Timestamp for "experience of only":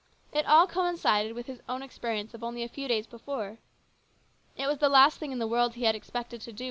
1.83-2.63